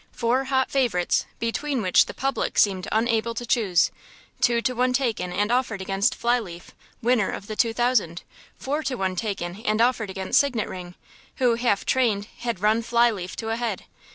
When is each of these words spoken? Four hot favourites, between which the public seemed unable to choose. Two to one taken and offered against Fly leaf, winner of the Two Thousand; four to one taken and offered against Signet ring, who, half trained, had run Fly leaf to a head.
Four 0.11 0.45
hot 0.45 0.71
favourites, 0.71 1.27
between 1.37 1.83
which 1.83 2.07
the 2.07 2.15
public 2.15 2.57
seemed 2.57 2.87
unable 2.91 3.35
to 3.35 3.45
choose. 3.45 3.91
Two 4.41 4.59
to 4.63 4.73
one 4.73 4.93
taken 4.93 5.31
and 5.31 5.51
offered 5.51 5.79
against 5.79 6.15
Fly 6.15 6.39
leaf, 6.39 6.71
winner 7.03 7.29
of 7.29 7.45
the 7.45 7.55
Two 7.55 7.71
Thousand; 7.71 8.23
four 8.57 8.81
to 8.81 8.95
one 8.95 9.15
taken 9.15 9.61
and 9.63 9.79
offered 9.79 10.09
against 10.09 10.39
Signet 10.39 10.67
ring, 10.67 10.95
who, 11.35 11.53
half 11.53 11.85
trained, 11.85 12.25
had 12.39 12.61
run 12.61 12.81
Fly 12.81 13.11
leaf 13.11 13.35
to 13.35 13.49
a 13.49 13.57
head. 13.57 13.85